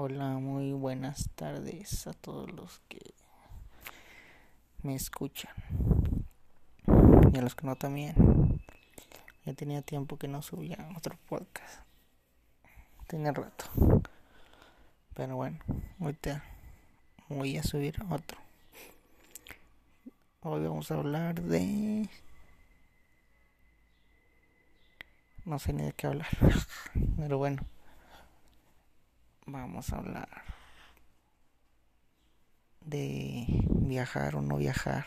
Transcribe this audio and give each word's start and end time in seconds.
Hola, 0.00 0.38
muy 0.38 0.72
buenas 0.74 1.28
tardes 1.34 2.06
a 2.06 2.12
todos 2.12 2.48
los 2.52 2.78
que 2.88 3.00
me 4.84 4.94
escuchan 4.94 5.52
y 7.32 7.36
a 7.36 7.42
los 7.42 7.56
que 7.56 7.66
no 7.66 7.74
también. 7.74 8.14
Ya 9.44 9.54
tenía 9.54 9.82
tiempo 9.82 10.16
que 10.16 10.28
no 10.28 10.40
subía 10.40 10.88
otro 10.96 11.18
podcast. 11.28 11.80
Tenía 13.08 13.32
rato. 13.32 13.64
Pero 15.14 15.34
bueno, 15.34 15.58
ahorita 15.98 16.44
voy 17.28 17.56
a 17.56 17.64
subir 17.64 18.00
otro. 18.08 18.38
Hoy 20.42 20.62
vamos 20.62 20.92
a 20.92 20.94
hablar 20.94 21.42
de... 21.42 22.08
No 25.44 25.58
sé 25.58 25.72
ni 25.72 25.82
de 25.82 25.92
qué 25.92 26.06
hablar. 26.06 26.28
Pero 27.16 27.38
bueno 27.38 27.66
vamos 29.50 29.92
a 29.92 29.96
hablar 29.96 30.28
de 32.84 33.46
viajar 33.70 34.36
o 34.36 34.42
no 34.42 34.56
viajar, 34.56 35.06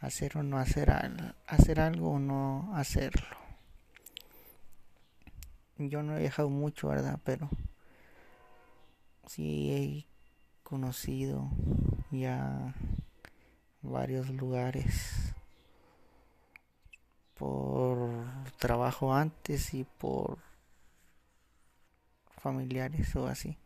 hacer 0.00 0.36
o 0.36 0.42
no 0.42 0.58
hacer, 0.58 0.90
hacer 1.46 1.80
algo 1.80 2.12
o 2.12 2.18
no 2.18 2.70
hacerlo. 2.74 3.36
Yo 5.78 6.02
no 6.02 6.16
he 6.16 6.20
viajado 6.20 6.50
mucho, 6.50 6.88
¿verdad? 6.88 7.18
Pero 7.24 7.48
sí 9.26 9.72
he 9.72 10.06
conocido 10.62 11.50
ya 12.10 12.74
varios 13.82 14.30
lugares 14.30 15.34
por 17.34 18.24
trabajo 18.58 19.12
antes 19.12 19.74
y 19.74 19.84
por 19.84 20.38
familiares 22.44 23.16
o 23.16 23.26
así. 23.26 23.56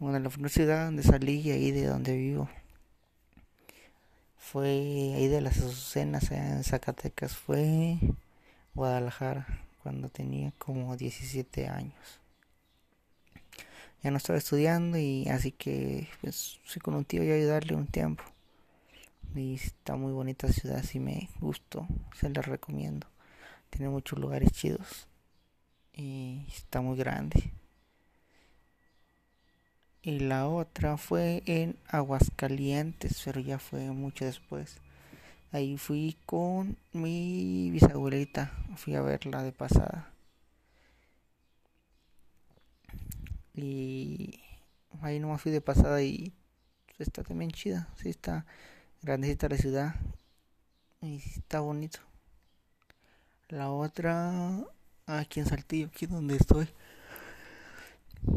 Bueno, 0.00 0.18
la 0.18 0.28
primera 0.28 0.52
ciudad 0.52 0.86
donde 0.86 1.04
salí 1.04 1.40
y 1.40 1.52
ahí 1.52 1.70
de 1.70 1.86
donde 1.86 2.16
vivo 2.16 2.48
fue 4.36 5.12
ahí 5.14 5.28
de 5.28 5.40
las 5.40 5.58
Azucenas, 5.58 6.32
en 6.32 6.64
Zacatecas, 6.64 7.36
fue 7.36 7.96
Guadalajara, 8.74 9.46
cuando 9.84 10.08
tenía 10.08 10.52
como 10.58 10.96
17 10.96 11.68
años. 11.68 12.20
Ya 14.02 14.10
no 14.10 14.16
estaba 14.16 14.38
estudiando 14.38 14.98
y 14.98 15.28
así 15.28 15.52
que 15.52 16.08
pues 16.20 16.58
fui 16.64 16.80
con 16.80 16.94
un 16.94 17.04
tío 17.04 17.22
y 17.22 17.30
ayudarle 17.30 17.76
un 17.76 17.86
tiempo. 17.86 18.24
Y 19.36 19.54
está 19.54 19.94
muy 19.94 20.12
bonita 20.12 20.48
ciudad, 20.48 20.82
si 20.82 20.98
me 20.98 21.28
gustó, 21.38 21.86
se 22.18 22.28
la 22.30 22.42
recomiendo. 22.42 23.06
Tiene 23.68 23.88
muchos 23.90 24.18
lugares 24.18 24.50
chidos 24.50 25.06
y 25.94 26.44
está 26.48 26.80
muy 26.80 26.96
grande. 26.96 27.52
Y 30.02 30.20
la 30.20 30.48
otra 30.48 30.96
fue 30.96 31.42
en 31.46 31.76
Aguascalientes, 31.88 33.20
pero 33.24 33.40
ya 33.40 33.58
fue 33.58 33.90
mucho 33.90 34.24
después. 34.24 34.78
Ahí 35.52 35.76
fui 35.76 36.16
con 36.26 36.76
mi 36.92 37.70
bisabuelita, 37.70 38.52
fui 38.76 38.94
a 38.94 39.02
verla 39.02 39.42
de 39.42 39.52
pasada. 39.52 40.10
Y 43.54 44.40
ahí 45.02 45.18
nomás 45.20 45.42
fui 45.42 45.52
de 45.52 45.60
pasada 45.60 46.02
y 46.02 46.32
está 46.98 47.22
también 47.22 47.50
chida, 47.50 47.88
sí 47.96 48.10
está 48.10 48.46
grandecita 49.02 49.48
la 49.48 49.56
ciudad 49.56 49.94
y 51.00 51.16
está 51.16 51.60
bonito. 51.60 52.00
La 53.48 53.70
otra 53.70 54.60
aquí 55.18 55.40
en 55.40 55.46
Saltillo, 55.46 55.88
aquí 55.88 56.06
donde 56.06 56.36
estoy. 56.36 56.68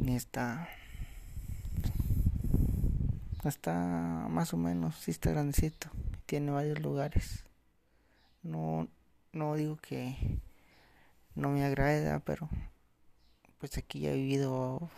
Está. 0.07 0.67
Está 3.43 3.73
más 4.29 4.53
o 4.53 4.57
menos, 4.57 4.95
sí 4.95 5.12
está 5.12 5.31
grandecito. 5.31 5.89
Tiene 6.25 6.51
varios 6.51 6.79
lugares. 6.79 7.44
No, 8.41 8.88
no 9.33 9.56
digo 9.56 9.78
que 9.78 10.39
no 11.35 11.50
me 11.50 11.66
agrada, 11.66 12.19
pero 12.19 12.50
pues 13.59 13.78
aquí 13.78 14.01
ya 14.01 14.12
he 14.12 14.16
vivido 14.16 14.89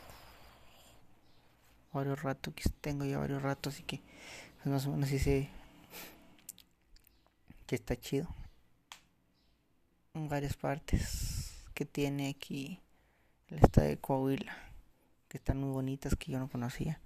varios 1.94 2.22
ratos, 2.22 2.54
tengo 2.82 3.06
ya 3.06 3.18
varios 3.18 3.42
ratos, 3.42 3.74
así 3.74 3.84
que 3.84 4.02
pues 4.56 4.68
más 4.68 4.86
o 4.86 4.92
menos 4.92 5.10
sí 5.10 5.20
sé 5.20 5.50
que 7.66 7.76
está 7.76 7.96
chido 7.96 8.28
en 10.14 10.28
varias 10.28 10.56
partes 10.56 11.45
que 11.76 11.86
tiene 11.86 12.30
aquí 12.30 12.80
el 13.50 13.60
estado 13.60 13.88
de 13.88 13.98
Coahuila, 13.98 14.58
que 15.28 15.38
están 15.38 15.60
muy 15.60 15.72
bonitas 15.72 16.16
que 16.16 16.32
yo 16.32 16.40
no 16.40 16.50
conocía. 16.50 17.02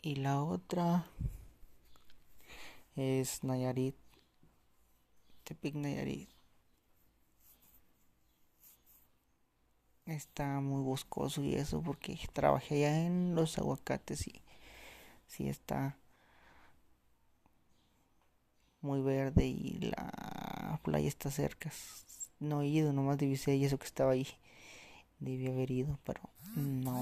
Y 0.00 0.14
la 0.14 0.42
otra 0.42 1.04
es 2.94 3.42
Nayarit, 3.42 3.96
Tepic 5.44 5.74
Nayarit. 5.74 6.30
Está 10.06 10.60
muy 10.60 10.82
boscoso 10.82 11.42
y 11.42 11.54
eso 11.54 11.82
porque 11.82 12.18
trabajé 12.32 12.86
allá 12.86 13.06
en 13.06 13.34
los 13.34 13.58
aguacates 13.58 14.26
y 14.28 14.42
sí 15.26 15.48
está 15.48 15.96
muy 18.80 19.02
verde 19.02 19.46
y 19.46 19.78
la 19.80 20.29
playa 20.82 21.08
está 21.08 21.30
cerca. 21.30 21.70
No 22.38 22.62
he 22.62 22.68
ido, 22.68 22.92
nomás 22.92 23.18
divisé 23.18 23.56
y 23.56 23.64
eso 23.64 23.78
que 23.78 23.86
estaba 23.86 24.12
ahí. 24.12 24.26
Debí 25.18 25.46
haber 25.48 25.70
ido, 25.70 25.98
pero 26.04 26.20
no, 26.56 26.98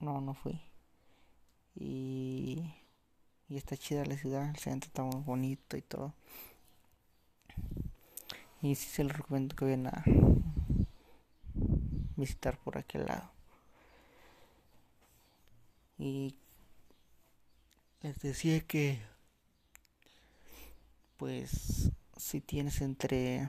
no, 0.00 0.20
no 0.20 0.34
fui. 0.34 0.60
Y, 1.74 2.62
y 3.48 3.56
está 3.56 3.76
chida 3.76 4.04
la 4.04 4.16
ciudad, 4.16 4.48
el 4.48 4.56
centro 4.56 4.88
está 4.88 5.02
muy 5.02 5.22
bonito 5.22 5.76
y 5.76 5.82
todo. 5.82 6.14
Y 8.62 8.74
sí 8.74 8.88
se 8.88 9.04
lo 9.04 9.10
recomiendo 9.10 9.54
que 9.54 9.64
vayan 9.64 9.88
a 9.88 10.04
visitar 12.16 12.58
por 12.58 12.78
aquel 12.78 13.06
lado. 13.06 13.30
Y 15.98 16.36
les 18.02 18.18
decía 18.20 18.60
que 18.60 19.00
pues 21.16 21.90
si 22.16 22.40
tienes 22.40 22.80
entre 22.80 23.48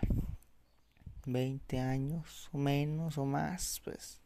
20 1.25 1.79
años 1.79 2.49
o 2.51 2.57
menos 2.57 3.17
o 3.17 3.25
más, 3.25 3.81
pues 3.83 4.21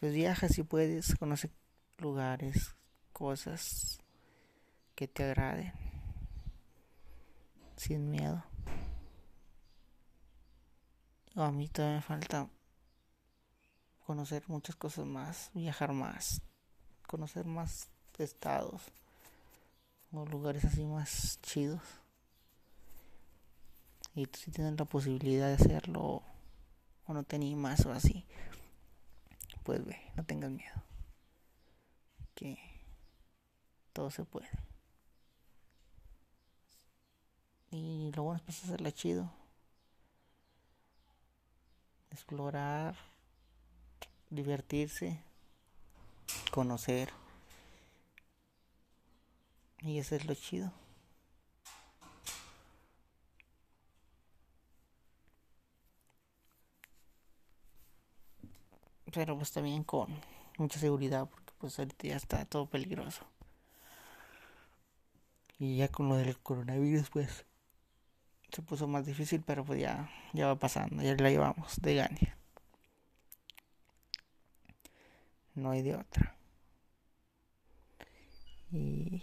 pues 0.00 0.14
viaja 0.14 0.48
si 0.48 0.64
puedes, 0.64 1.14
conoce 1.14 1.48
lugares, 1.98 2.74
cosas 3.12 4.00
que 4.96 5.06
te 5.06 5.22
agraden 5.22 5.72
sin 7.76 8.10
miedo. 8.10 8.42
A 11.36 11.52
mí 11.52 11.68
todavía 11.68 11.98
me 11.98 12.02
falta 12.02 12.50
conocer 14.04 14.42
muchas 14.48 14.74
cosas 14.74 15.06
más, 15.06 15.52
viajar 15.54 15.92
más, 15.92 16.42
conocer 17.06 17.46
más 17.46 17.88
estados 18.18 18.82
o 20.12 20.26
lugares 20.26 20.64
así 20.64 20.84
más 20.84 21.38
chidos 21.42 22.01
y 24.14 24.26
si 24.32 24.50
tienes 24.50 24.78
la 24.78 24.84
posibilidad 24.84 25.48
de 25.48 25.54
hacerlo 25.54 26.22
o 27.06 27.14
no 27.14 27.24
te 27.24 27.36
animas 27.36 27.84
o 27.86 27.92
así, 27.92 28.26
pues 29.62 29.84
ve, 29.84 29.96
no 30.16 30.24
tengas 30.24 30.50
miedo. 30.50 30.82
Que 32.34 32.58
todo 33.92 34.10
se 34.10 34.24
puede. 34.24 34.48
Y 37.70 38.12
lo 38.14 38.24
bueno 38.24 38.36
es 38.36 38.44
pues 38.44 38.64
hacerla 38.64 38.92
chido. 38.92 39.30
Explorar, 42.10 42.94
divertirse, 44.28 45.22
conocer. 46.50 47.10
Y 49.80 49.98
eso 49.98 50.14
es 50.14 50.26
lo 50.26 50.34
chido. 50.34 50.81
Pero 59.12 59.36
pues 59.36 59.52
también 59.52 59.84
con 59.84 60.08
mucha 60.58 60.78
seguridad 60.80 61.28
porque 61.28 61.52
pues 61.58 61.78
ahorita 61.78 62.08
ya 62.08 62.16
está 62.16 62.44
todo 62.44 62.66
peligroso. 62.66 63.24
Y 65.58 65.76
ya 65.76 65.88
con 65.88 66.08
lo 66.08 66.16
del 66.16 66.38
coronavirus 66.38 67.10
pues 67.10 67.46
se 68.52 68.62
puso 68.62 68.86
más 68.88 69.06
difícil 69.06 69.42
pero 69.46 69.64
pues 69.64 69.80
ya 69.80 70.10
ya 70.32 70.46
va 70.46 70.56
pasando 70.56 71.02
ya 71.02 71.14
la 71.16 71.30
llevamos 71.30 71.80
de 71.80 71.94
gane. 71.94 72.34
No 75.54 75.70
hay 75.70 75.82
de 75.82 75.96
otra. 75.96 76.34
Y 78.70 79.22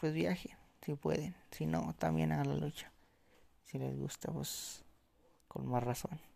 pues 0.00 0.14
viajen 0.14 0.56
si 0.82 0.94
pueden. 0.94 1.36
Si 1.50 1.66
no 1.66 1.94
también 1.98 2.32
hagan 2.32 2.48
la 2.48 2.56
lucha. 2.56 2.90
Si 3.64 3.78
les 3.78 3.96
gusta 3.96 4.32
pues 4.32 4.84
con 5.48 5.66
más 5.68 5.82
razón 5.84 6.33